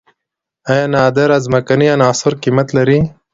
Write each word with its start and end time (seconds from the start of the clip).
آیا 0.71 0.85
نادره 0.93 1.37
ځمکنۍ 1.45 1.87
عناصر 1.95 2.33
قیمت 2.43 2.67
لري؟ 2.77 2.99